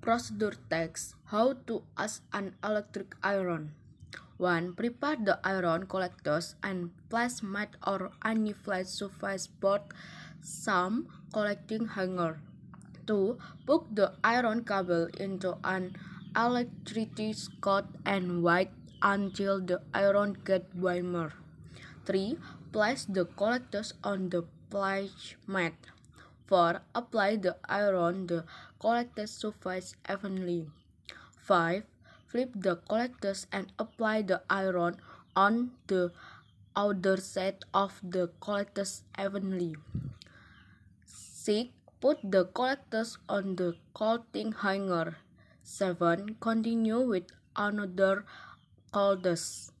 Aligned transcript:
Procedure 0.00 0.54
text 0.70 1.18
How 1.26 1.58
to 1.66 1.82
ask 1.98 2.22
an 2.32 2.54
electric 2.62 3.16
iron. 3.22 3.74
1. 4.38 4.74
Prepare 4.78 5.18
the 5.18 5.40
iron 5.42 5.86
collectors 5.86 6.54
and 6.62 6.94
place 7.10 7.42
mat 7.42 7.74
or 7.84 8.12
any 8.24 8.52
flat 8.52 8.86
surface 8.86 9.48
board 9.48 9.82
some 10.40 11.08
collecting 11.34 11.88
hanger. 11.88 12.38
2. 13.06 13.38
Put 13.66 13.96
the 13.96 14.14
iron 14.22 14.62
cable 14.64 15.10
into 15.18 15.58
an 15.64 15.96
electricity 16.36 17.34
cord 17.60 17.84
and 18.06 18.42
wait 18.42 18.70
until 19.02 19.60
the 19.60 19.82
iron 19.92 20.38
gets 20.44 20.72
warmer. 20.74 21.32
3. 22.06 22.38
Place 22.70 23.04
the 23.04 23.24
collectors 23.24 23.94
on 24.04 24.30
the 24.30 24.44
mat. 25.46 25.74
4. 26.48 26.80
Apply 26.94 27.36
the 27.36 27.56
iron 27.68 28.26
the 28.26 28.44
collected 28.80 29.28
surface 29.28 29.94
evenly. 30.10 30.66
5. 31.44 31.84
Flip 32.26 32.50
the 32.54 32.76
collectors 32.88 33.46
and 33.52 33.72
apply 33.78 34.22
the 34.22 34.42
iron 34.48 34.96
on 35.36 35.70
the 35.86 36.10
outer 36.74 37.16
side 37.18 37.64
of 37.74 38.00
the 38.02 38.30
collectors 38.40 39.02
evenly. 39.18 39.76
6. 41.04 41.70
Put 42.00 42.18
the 42.22 42.44
collectors 42.46 43.18
on 43.28 43.56
the 43.56 43.76
clothing 43.92 44.52
hanger. 44.52 45.16
7. 45.62 46.36
Continue 46.40 47.00
with 47.00 47.26
another 47.56 48.24
collectors. 48.92 49.72